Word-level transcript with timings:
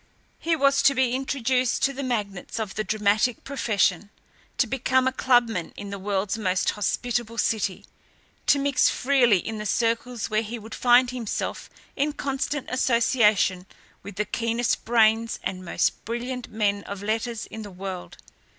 He 0.39 0.55
was 0.55 0.81
to 0.81 0.95
be 0.95 1.11
introduced 1.13 1.83
to 1.83 1.93
the 1.93 2.01
magnates 2.01 2.57
of 2.57 2.73
the 2.73 2.83
dramatic 2.83 3.43
profession, 3.43 4.09
to 4.57 4.65
become 4.65 5.07
a 5.07 5.11
clubman 5.11 5.73
in 5.77 5.91
the 5.91 5.99
world's 5.99 6.39
most 6.39 6.71
hospitable 6.71 7.37
city, 7.37 7.85
to 8.47 8.57
mix 8.57 8.89
freely 8.89 9.37
in 9.37 9.59
the 9.59 9.65
circles 9.67 10.27
where 10.27 10.41
he 10.41 10.57
would 10.57 10.73
find 10.73 11.11
himself 11.11 11.69
in 11.95 12.13
constant 12.13 12.67
association 12.71 13.67
with 14.01 14.15
the 14.15 14.25
keenest 14.25 14.85
brains 14.85 15.37
and 15.43 15.63
most 15.63 16.03
brilliant 16.03 16.49
men 16.49 16.81
of 16.85 17.03
letters 17.03 17.45
in 17.45 17.61
the 17.61 17.69
world. 17.69 18.17